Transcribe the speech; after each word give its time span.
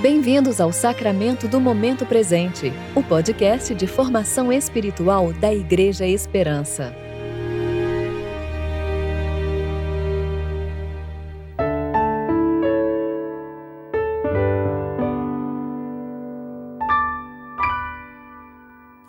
Bem-vindos 0.00 0.60
ao 0.60 0.72
Sacramento 0.72 1.48
do 1.48 1.60
Momento 1.60 2.06
Presente, 2.06 2.72
o 2.94 3.02
podcast 3.02 3.74
de 3.74 3.88
formação 3.88 4.52
espiritual 4.52 5.32
da 5.32 5.52
Igreja 5.52 6.06
Esperança. 6.06 6.94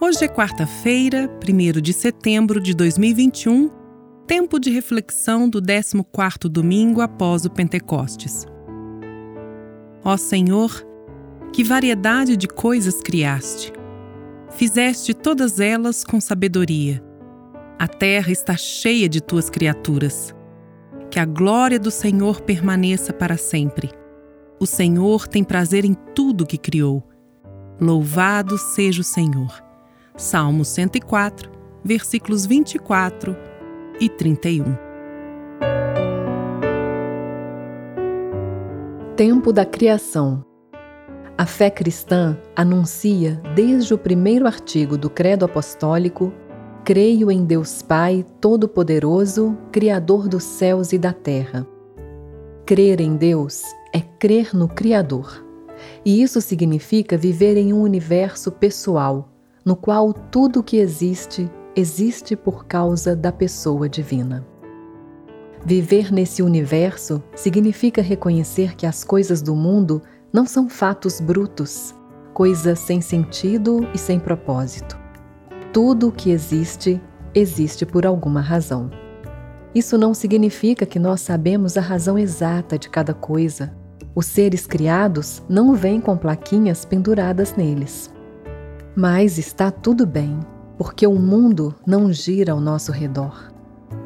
Hoje 0.02 0.26
é 0.26 0.28
quarta-feira, 0.28 1.30
1 1.48 1.82
de 1.82 1.94
setembro 1.94 2.60
de 2.60 2.74
2021, 2.74 3.70
tempo 4.26 4.60
de 4.60 4.72
reflexão 4.72 5.48
do 5.48 5.62
14º 5.62 6.50
domingo 6.50 7.00
após 7.00 7.46
o 7.46 7.50
Pentecostes. 7.52 8.48
Ó 10.04 10.18
Senhor, 10.18 10.89
que 11.52 11.64
variedade 11.64 12.38
de 12.38 12.48
coisas 12.48 13.02
criaste! 13.02 13.74
Fizeste 14.52 15.14
todas 15.14 15.60
elas 15.60 16.04
com 16.04 16.20
sabedoria. 16.20 17.04
A 17.78 17.88
terra 17.88 18.32
está 18.32 18.58
cheia 18.58 19.08
de 19.08 19.22
tuas 19.22 19.50
criaturas. 19.50 20.36
Que 21.10 21.20
a 21.20 21.26
glória 21.26 21.80
do 21.80 21.90
Senhor 21.90 22.42
permaneça 22.42 23.14
para 23.14 23.38
sempre. 23.38 23.90
O 24.60 24.66
Senhor 24.66 25.28
tem 25.28 25.44
prazer 25.44 25.86
em 25.86 25.94
tudo 26.14 26.46
que 26.46 26.58
criou. 26.58 27.08
Louvado 27.80 28.58
seja 28.58 29.02
o 29.02 29.04
Senhor. 29.04 29.64
Salmo 30.18 30.66
104, 30.66 31.50
versículos 31.84 32.46
24 32.46 33.38
e 34.00 34.10
31. 34.10 34.76
Tempo 39.16 39.54
da 39.54 39.66
Criação 39.66 40.49
A 41.40 41.46
fé 41.46 41.70
cristã 41.70 42.38
anuncia, 42.54 43.42
desde 43.56 43.94
o 43.94 43.98
primeiro 43.98 44.46
artigo 44.46 44.98
do 44.98 45.10
Credo 45.10 45.46
Apostólico, 45.46 46.34
Creio 46.84 47.32
em 47.32 47.46
Deus 47.46 47.82
Pai 47.82 48.26
Todo-Poderoso, 48.42 49.58
Criador 49.72 50.28
dos 50.28 50.44
céus 50.44 50.92
e 50.92 50.98
da 50.98 51.14
terra. 51.14 51.66
Crer 52.66 53.00
em 53.00 53.16
Deus 53.16 53.62
é 53.94 54.02
crer 54.02 54.54
no 54.54 54.68
Criador. 54.68 55.46
E 56.04 56.22
isso 56.22 56.42
significa 56.42 57.18
viver 57.18 57.56
em 57.56 57.72
um 57.72 57.84
universo 57.84 58.52
pessoal, 58.52 59.30
no 59.64 59.78
qual 59.78 60.12
tudo 60.12 60.62
que 60.62 60.76
existe, 60.76 61.50
existe 61.74 62.36
por 62.36 62.66
causa 62.66 63.16
da 63.16 63.32
pessoa 63.32 63.88
divina. 63.88 64.46
Viver 65.66 66.12
nesse 66.12 66.42
universo 66.42 67.24
significa 67.34 68.02
reconhecer 68.02 68.76
que 68.76 68.86
as 68.86 69.06
coisas 69.06 69.42
do 69.42 69.56
mundo 69.56 70.02
não 70.32 70.46
são 70.46 70.70
fatos 70.70 71.20
brutos, 71.20 71.96
coisas 72.34 72.80
sem 72.80 73.02
sentido 73.02 73.88
e 73.94 73.98
sem 73.98 74.20
propósito. 74.20 74.98
Tudo 75.74 76.10
o 76.10 76.12
que 76.12 76.32
existe, 76.32 77.02
existe 77.34 77.86
por 77.86 78.06
alguma 78.06 78.42
razão. 78.42 78.90
Isso 79.74 79.98
não 79.98 80.14
significa 80.14 80.86
que 80.86 81.00
nós 81.00 81.22
sabemos 81.22 81.78
a 81.78 81.82
razão 81.82 82.18
exata 82.18 82.78
de 82.78 82.90
cada 82.90 83.14
coisa. 83.14 83.76
Os 84.16 84.26
seres 84.26 84.66
criados 84.66 85.44
não 85.48 85.76
vêm 85.76 86.02
com 86.02 86.18
plaquinhas 86.18 86.86
penduradas 86.86 87.56
neles. 87.56 88.12
Mas 88.96 89.38
está 89.38 89.70
tudo 89.70 90.06
bem, 90.06 90.40
porque 90.78 91.06
o 91.06 91.16
mundo 91.16 91.76
não 91.86 92.12
gira 92.12 92.52
ao 92.52 92.60
nosso 92.60 92.92
redor. 92.92 93.52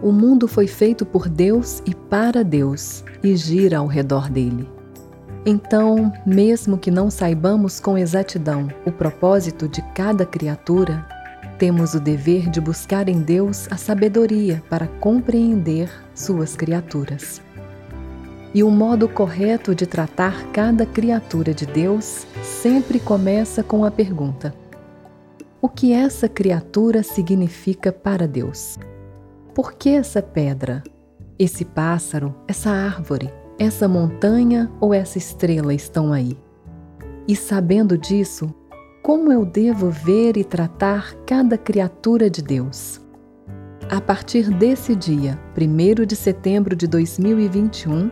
O 0.01 0.11
mundo 0.11 0.47
foi 0.47 0.67
feito 0.67 1.05
por 1.05 1.29
Deus 1.29 1.81
e 1.85 1.95
para 1.95 2.43
Deus 2.43 3.03
e 3.23 3.35
gira 3.35 3.77
ao 3.77 3.87
redor 3.87 4.29
dele. 4.29 4.69
Então, 5.45 6.13
mesmo 6.25 6.77
que 6.77 6.89
não 6.89 7.09
saibamos 7.09 7.79
com 7.79 7.97
exatidão 7.97 8.69
o 8.85 8.91
propósito 8.91 9.67
de 9.67 9.81
cada 9.93 10.25
criatura, 10.25 11.05
temos 11.57 11.93
o 11.93 11.99
dever 11.99 12.49
de 12.49 12.61
buscar 12.61 13.09
em 13.09 13.21
Deus 13.21 13.67
a 13.69 13.75
sabedoria 13.75 14.63
para 14.69 14.87
compreender 14.87 15.89
suas 16.15 16.55
criaturas. 16.55 17.41
E 18.53 18.63
o 18.63 18.69
modo 18.69 19.09
correto 19.09 19.75
de 19.75 19.85
tratar 19.85 20.47
cada 20.51 20.85
criatura 20.85 21.53
de 21.53 21.65
Deus 21.65 22.25
sempre 22.41 22.99
começa 22.99 23.63
com 23.63 23.83
a 23.83 23.91
pergunta: 23.91 24.55
o 25.61 25.67
que 25.67 25.91
essa 25.91 26.29
criatura 26.29 27.03
significa 27.03 27.91
para 27.91 28.27
Deus. 28.27 28.77
Por 29.53 29.73
que 29.73 29.89
essa 29.89 30.21
pedra, 30.21 30.83
esse 31.37 31.65
pássaro, 31.65 32.33
essa 32.47 32.69
árvore, 32.69 33.29
essa 33.59 33.87
montanha 33.87 34.71
ou 34.79 34.93
essa 34.93 35.17
estrela 35.17 35.73
estão 35.73 36.11
aí? 36.11 36.37
E 37.27 37.35
sabendo 37.35 37.97
disso, 37.97 38.53
como 39.01 39.31
eu 39.31 39.45
devo 39.45 39.89
ver 39.89 40.37
e 40.37 40.43
tratar 40.43 41.13
cada 41.25 41.57
criatura 41.57 42.29
de 42.29 42.41
Deus? 42.41 43.01
A 43.89 43.99
partir 43.99 44.49
desse 44.49 44.95
dia, 44.95 45.39
1 45.57 46.05
de 46.05 46.15
setembro 46.15 46.75
de 46.75 46.87
2021, 46.87 48.09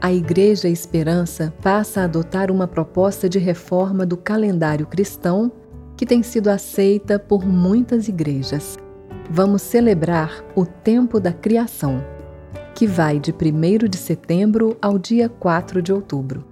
a 0.00 0.12
Igreja 0.12 0.68
Esperança 0.68 1.54
passa 1.62 2.02
a 2.02 2.04
adotar 2.04 2.50
uma 2.50 2.68
proposta 2.68 3.28
de 3.28 3.38
reforma 3.38 4.04
do 4.04 4.16
calendário 4.16 4.86
cristão 4.86 5.50
que 5.96 6.04
tem 6.04 6.22
sido 6.22 6.48
aceita 6.48 7.18
por 7.18 7.46
muitas 7.46 8.06
igrejas. 8.06 8.78
Vamos 9.30 9.62
celebrar 9.62 10.44
o 10.54 10.66
tempo 10.66 11.18
da 11.18 11.32
criação, 11.32 12.04
que 12.76 12.86
vai 12.86 13.18
de 13.18 13.32
1 13.32 13.88
de 13.88 13.96
setembro 13.96 14.76
ao 14.82 14.98
dia 14.98 15.30
4 15.30 15.80
de 15.80 15.94
outubro. 15.94 16.44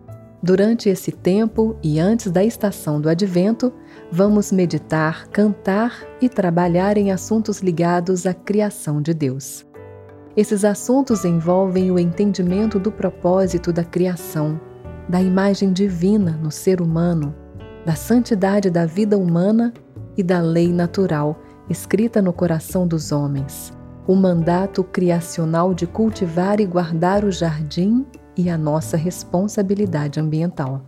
Durante 0.43 0.89
esse 0.89 1.13
tempo 1.13 1.77
e 1.83 2.01
antes 2.01 2.33
da 2.33 2.43
estação 2.43 2.99
do 2.99 3.11
advento, 3.11 3.71
vamos 4.11 4.51
meditar, 4.51 5.29
cantar 5.29 6.03
e 6.23 6.29
trabalhar 6.31 6.97
em 6.97 7.13
assuntos 7.13 7.61
ligados 7.61 8.25
à 8.25 8.33
criação 8.33 9.03
de 9.03 9.13
Deus. 9.13 9.67
Esses 10.35 10.65
assuntos 10.65 11.27
envolvem 11.27 11.91
o 11.91 11.99
entendimento 11.99 12.79
do 12.79 12.91
propósito 12.91 13.71
da 13.71 13.85
criação, 13.85 14.59
da 15.07 15.21
imagem 15.21 15.75
divina 15.75 16.41
no 16.43 16.51
ser 16.51 16.81
humano, 16.81 17.35
da 17.85 17.95
santidade 17.95 18.71
da 18.71 18.87
vida 18.87 19.19
humana 19.19 19.75
e 20.17 20.23
da 20.23 20.41
lei 20.41 20.73
natural 20.73 21.39
escrita 21.69 22.23
no 22.23 22.33
coração 22.33 22.87
dos 22.87 23.13
homens, 23.13 23.75
o 24.07 24.15
mandato 24.15 24.85
criacional 24.85 25.73
de 25.73 25.87
cultivar 25.87 26.61
e 26.61 26.67
guardar 26.67 27.25
o 27.25 27.33
jardim 27.33 28.05
e 28.37 28.51
a 28.51 28.59
nossa 28.59 28.97
responsabilidade 28.97 30.21
ambiental. 30.21 30.83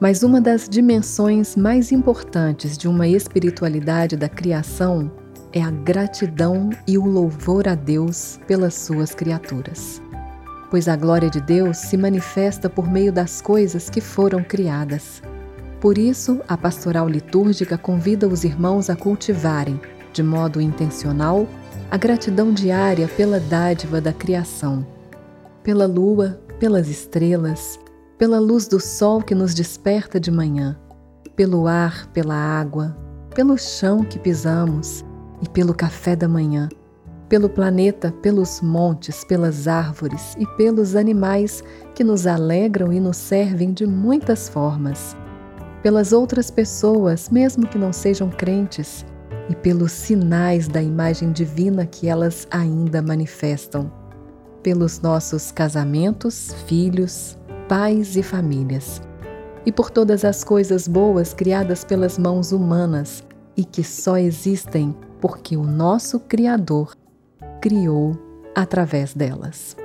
Mas 0.00 0.22
uma 0.22 0.40
das 0.40 0.68
dimensões 0.68 1.56
mais 1.56 1.92
importantes 1.92 2.76
de 2.76 2.88
uma 2.88 3.06
espiritualidade 3.06 4.16
da 4.16 4.28
criação 4.28 5.10
é 5.52 5.62
a 5.62 5.70
gratidão 5.70 6.70
e 6.86 6.96
o 6.96 7.04
louvor 7.04 7.68
a 7.68 7.74
Deus 7.74 8.38
pelas 8.46 8.74
suas 8.74 9.14
criaturas. 9.14 10.00
Pois 10.70 10.88
a 10.88 10.96
glória 10.96 11.28
de 11.28 11.40
Deus 11.40 11.76
se 11.76 11.96
manifesta 11.96 12.70
por 12.70 12.90
meio 12.90 13.12
das 13.12 13.40
coisas 13.40 13.90
que 13.90 14.00
foram 14.00 14.42
criadas 14.42 15.20
por 15.80 15.96
isso, 15.96 16.42
a 16.46 16.58
pastoral 16.58 17.08
litúrgica 17.08 17.78
convida 17.78 18.28
os 18.28 18.44
irmãos 18.44 18.90
a 18.90 18.96
cultivarem, 18.96 19.80
de 20.12 20.22
modo 20.22 20.60
intencional, 20.60 21.48
a 21.90 21.96
gratidão 21.96 22.52
diária 22.52 23.08
pela 23.08 23.40
dádiva 23.40 24.00
da 24.00 24.12
criação, 24.12 24.86
pela 25.60 25.86
lua, 25.86 26.40
pelas 26.60 26.88
estrelas, 26.88 27.80
pela 28.16 28.38
luz 28.38 28.68
do 28.68 28.78
sol 28.78 29.20
que 29.20 29.34
nos 29.34 29.54
desperta 29.54 30.20
de 30.20 30.30
manhã, 30.30 30.78
pelo 31.34 31.66
ar, 31.66 32.06
pela 32.12 32.34
água, 32.34 32.96
pelo 33.34 33.58
chão 33.58 34.04
que 34.04 34.20
pisamos 34.20 35.04
e 35.42 35.48
pelo 35.48 35.74
café 35.74 36.14
da 36.14 36.28
manhã, 36.28 36.68
pelo 37.28 37.48
planeta, 37.48 38.14
pelos 38.22 38.60
montes, 38.60 39.24
pelas 39.24 39.66
árvores 39.66 40.36
e 40.38 40.46
pelos 40.56 40.94
animais 40.94 41.64
que 41.96 42.04
nos 42.04 42.24
alegram 42.24 42.92
e 42.92 43.00
nos 43.00 43.16
servem 43.16 43.72
de 43.72 43.84
muitas 43.84 44.48
formas. 44.48 45.16
Pelas 45.82 46.12
outras 46.12 46.52
pessoas, 46.52 47.30
mesmo 47.30 47.66
que 47.66 47.78
não 47.78 47.92
sejam 47.92 48.30
crentes, 48.30 49.04
e 49.50 49.54
pelos 49.56 49.90
sinais 49.90 50.68
da 50.68 50.80
imagem 50.80 51.32
divina 51.32 51.84
que 51.84 52.08
elas 52.08 52.46
ainda 52.52 53.02
manifestam, 53.02 53.92
pelos 54.62 55.00
nossos 55.00 55.50
casamentos, 55.50 56.54
filhos, 56.68 57.36
pais 57.68 58.16
e 58.16 58.22
famílias, 58.22 59.02
e 59.66 59.72
por 59.72 59.90
todas 59.90 60.24
as 60.24 60.44
coisas 60.44 60.86
boas 60.86 61.34
criadas 61.34 61.82
pelas 61.82 62.16
mãos 62.16 62.52
humanas 62.52 63.24
e 63.56 63.64
que 63.64 63.82
só 63.82 64.16
existem 64.16 64.94
porque 65.20 65.56
o 65.56 65.64
nosso 65.64 66.20
Criador 66.20 66.94
criou 67.60 68.16
através 68.54 69.14
delas. 69.14 69.76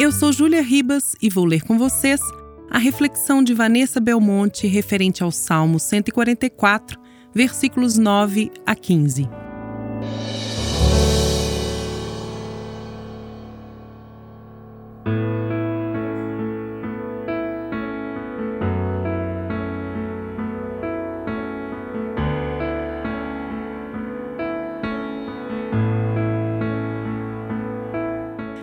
Eu 0.00 0.10
sou 0.10 0.32
Júlia 0.32 0.60
Ribas 0.60 1.14
e 1.22 1.30
vou 1.30 1.44
ler 1.44 1.62
com 1.62 1.78
vocês 1.78 2.20
a 2.70 2.78
reflexão 2.78 3.42
de 3.42 3.54
Vanessa 3.54 4.00
Belmonte 4.00 4.66
referente 4.66 5.22
ao 5.22 5.30
Salmo 5.30 5.78
144, 5.78 6.98
versículos 7.34 7.96
9 7.96 8.52
a 8.66 8.74
15. 8.74 9.28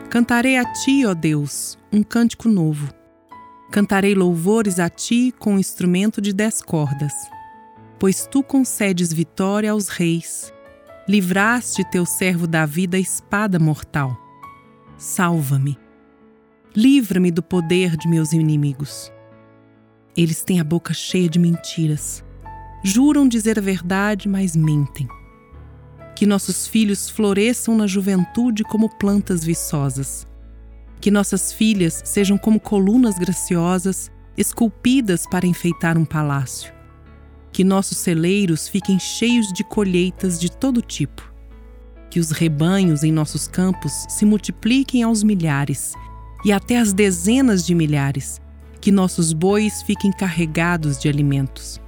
Cantarei 0.10 0.56
a 0.56 0.64
ti, 0.72 1.06
ó 1.06 1.14
Deus, 1.14 1.78
um 1.92 2.02
cântico 2.02 2.48
novo. 2.48 3.05
Cantarei 3.72 4.14
louvores 4.16 4.80
a 4.80 4.90
ti 4.90 5.34
com 5.38 5.56
um 5.56 5.60
instrumento 5.60 6.22
de 6.22 6.32
dez 6.32 6.62
cordas, 6.62 7.14
pois 8.00 8.28
tu 8.28 8.44
concedes 8.44 9.12
vitória 9.12 9.72
aos 9.72 9.88
reis. 9.88 10.54
Livraste 11.08 11.84
teu 11.84 12.06
servo 12.06 12.48
Davi 12.48 12.88
da 12.88 12.98
espada 12.98 13.60
mortal. 13.60 14.18
Salva-me. 14.98 15.78
Livra-me 16.76 17.32
do 17.32 17.44
poder 17.44 17.96
de 17.96 18.08
meus 18.08 18.34
inimigos. 18.34 19.12
Eles 20.16 20.44
têm 20.44 20.60
a 20.60 20.64
boca 20.64 20.94
cheia 20.94 21.30
de 21.30 21.38
mentiras. 21.38 22.24
Juram 22.84 23.28
dizer 23.28 23.58
a 23.60 23.62
verdade, 23.62 24.30
mas 24.30 24.56
mentem. 24.56 25.08
Que 26.16 26.26
nossos 26.26 26.66
filhos 26.68 27.10
floresçam 27.10 27.76
na 27.76 27.88
juventude 27.88 28.64
como 28.64 28.90
plantas 28.98 29.44
viçosas. 29.44 30.26
Que 31.00 31.12
nossas 31.12 31.54
filhas 31.54 32.02
sejam 32.06 32.38
como 32.38 32.60
colunas 32.60 33.18
graciosas, 33.18 34.12
esculpidas 34.38 35.26
para 35.28 35.46
enfeitar 35.46 35.98
um 35.98 36.06
palácio. 36.06 36.74
Que 37.52 37.64
nossos 37.64 37.98
celeiros 37.98 38.68
fiquem 38.68 39.00
cheios 39.00 39.52
de 39.54 39.64
colheitas 39.64 40.40
de 40.40 40.52
todo 40.52 40.82
tipo. 40.82 41.32
Que 42.10 42.20
os 42.20 42.32
rebanhos 42.32 43.04
em 43.04 43.12
nossos 43.12 43.48
campos 43.48 43.92
se 44.10 44.26
multipliquem 44.26 45.04
aos 45.04 45.24
milhares 45.24 45.94
e 46.44 46.52
até 46.52 46.78
às 46.78 46.94
dezenas 46.94 47.66
de 47.66 47.74
milhares. 47.74 48.42
Que 48.82 48.92
nossos 48.92 49.34
bois 49.34 49.82
fiquem 49.84 50.12
carregados 50.12 50.98
de 50.98 51.08
alimentos. 51.08 51.80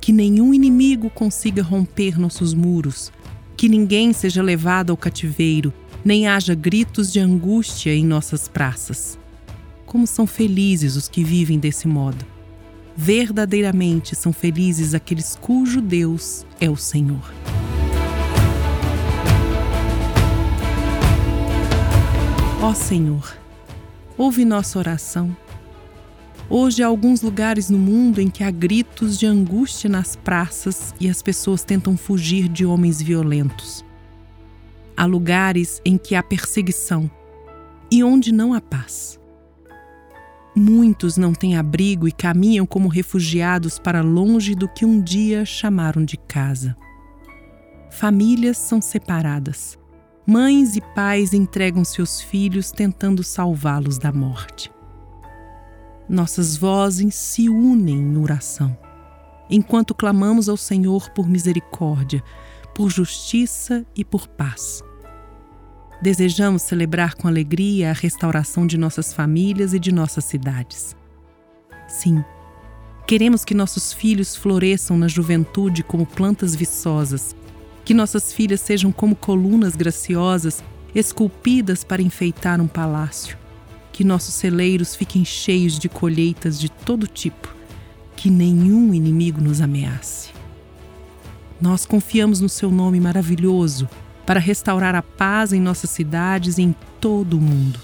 Que 0.00 0.12
nenhum 0.12 0.54
inimigo 0.54 1.10
consiga 1.10 1.62
romper 1.62 2.18
nossos 2.18 2.54
muros 2.54 3.12
que 3.60 3.68
ninguém 3.68 4.10
seja 4.14 4.42
levado 4.42 4.88
ao 4.88 4.96
cativeiro, 4.96 5.70
nem 6.04 6.26
haja 6.26 6.54
gritos 6.54 7.12
de 7.12 7.20
angústia 7.20 7.94
em 7.94 8.04
nossas 8.04 8.48
praças. 8.48 9.18
Como 9.86 10.06
são 10.06 10.26
felizes 10.26 10.96
os 10.96 11.08
que 11.08 11.24
vivem 11.24 11.58
desse 11.58 11.86
modo. 11.88 12.24
Verdadeiramente 12.96 14.14
são 14.14 14.32
felizes 14.32 14.94
aqueles 14.94 15.36
cujo 15.40 15.80
Deus 15.80 16.46
é 16.60 16.68
o 16.68 16.76
Senhor. 16.76 17.32
Ó 22.62 22.74
Senhor, 22.74 23.36
ouve 24.18 24.44
nossa 24.44 24.78
oração 24.78 25.34
Hoje 26.52 26.82
há 26.82 26.88
alguns 26.88 27.22
lugares 27.22 27.70
no 27.70 27.78
mundo 27.78 28.20
em 28.20 28.28
que 28.28 28.42
há 28.42 28.50
gritos 28.50 29.16
de 29.16 29.24
angústia 29.24 29.88
nas 29.88 30.16
praças 30.16 30.92
e 30.98 31.08
as 31.08 31.22
pessoas 31.22 31.62
tentam 31.62 31.96
fugir 31.96 32.48
de 32.48 32.66
homens 32.66 33.00
violentos. 33.00 33.84
Há 35.00 35.06
lugares 35.06 35.80
em 35.82 35.96
que 35.96 36.14
há 36.14 36.22
perseguição 36.22 37.10
e 37.90 38.04
onde 38.04 38.32
não 38.32 38.52
há 38.52 38.60
paz. 38.60 39.18
Muitos 40.54 41.16
não 41.16 41.32
têm 41.32 41.56
abrigo 41.56 42.06
e 42.06 42.12
caminham 42.12 42.66
como 42.66 42.88
refugiados 42.88 43.78
para 43.78 44.02
longe 44.02 44.54
do 44.54 44.68
que 44.68 44.84
um 44.84 45.00
dia 45.00 45.46
chamaram 45.46 46.04
de 46.04 46.18
casa. 46.18 46.76
Famílias 47.90 48.58
são 48.58 48.82
separadas. 48.82 49.78
Mães 50.26 50.76
e 50.76 50.82
pais 50.94 51.32
entregam 51.32 51.82
seus 51.84 52.20
filhos 52.20 52.70
tentando 52.70 53.22
salvá-los 53.22 53.96
da 53.96 54.12
morte 54.12 54.70
nossas 56.10 56.56
vozes 56.56 57.14
se 57.14 57.48
unem 57.48 57.96
em 57.96 58.18
oração, 58.18 58.76
enquanto 59.48 59.94
clamamos 59.94 60.48
ao 60.48 60.56
Senhor 60.56 61.08
por 61.10 61.28
misericórdia, 61.28 62.20
por 62.74 62.90
justiça 62.90 63.86
e 63.94 64.04
por 64.04 64.26
paz. 64.26 64.82
Desejamos 66.00 66.62
celebrar 66.62 67.14
com 67.14 67.28
alegria 67.28 67.90
a 67.90 67.92
restauração 67.92 68.66
de 68.66 68.78
nossas 68.78 69.12
famílias 69.12 69.74
e 69.74 69.78
de 69.78 69.92
nossas 69.92 70.24
cidades. 70.24 70.96
Sim, 71.86 72.24
queremos 73.06 73.44
que 73.44 73.54
nossos 73.54 73.92
filhos 73.92 74.34
floresçam 74.34 74.96
na 74.96 75.08
juventude 75.08 75.82
como 75.82 76.06
plantas 76.06 76.54
viçosas, 76.54 77.34
que 77.84 77.92
nossas 77.92 78.32
filhas 78.32 78.60
sejam 78.60 78.90
como 78.92 79.14
colunas 79.14 79.76
graciosas 79.76 80.62
esculpidas 80.94 81.84
para 81.84 82.02
enfeitar 82.02 82.60
um 82.60 82.66
palácio 82.66 83.40
que 84.00 84.04
nossos 84.04 84.32
celeiros 84.32 84.96
fiquem 84.96 85.26
cheios 85.26 85.78
de 85.78 85.86
colheitas 85.86 86.58
de 86.58 86.70
todo 86.70 87.06
tipo, 87.06 87.54
que 88.16 88.30
nenhum 88.30 88.94
inimigo 88.94 89.42
nos 89.42 89.60
ameace. 89.60 90.30
Nós 91.60 91.84
confiamos 91.84 92.40
no 92.40 92.48
seu 92.48 92.70
nome 92.70 92.98
maravilhoso 92.98 93.86
para 94.30 94.38
restaurar 94.38 94.94
a 94.94 95.02
paz 95.02 95.52
em 95.52 95.60
nossas 95.60 95.90
cidades 95.90 96.56
e 96.56 96.62
em 96.62 96.72
todo 97.00 97.36
o 97.36 97.40
mundo. 97.40 97.80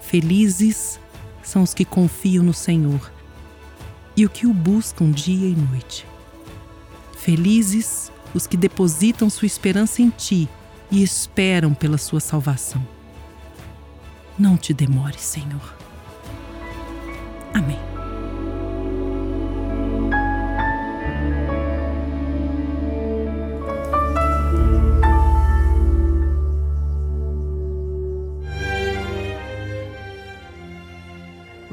Felizes 0.00 0.98
são 1.40 1.62
os 1.62 1.72
que 1.72 1.84
confiam 1.84 2.42
no 2.42 2.52
Senhor 2.52 3.12
e 4.16 4.26
o 4.26 4.28
que 4.28 4.44
o 4.44 4.52
buscam 4.52 5.08
dia 5.08 5.46
e 5.46 5.54
noite. 5.54 6.04
Felizes 7.16 8.10
os 8.34 8.44
que 8.44 8.56
depositam 8.56 9.30
sua 9.30 9.46
esperança 9.46 10.02
em 10.02 10.10
Ti 10.10 10.48
e 10.90 11.00
esperam 11.00 11.74
pela 11.74 11.96
sua 11.96 12.18
salvação. 12.18 12.84
Não 14.36 14.56
te 14.56 14.74
demores, 14.74 15.20
Senhor. 15.20 15.76
Amém. 17.54 17.89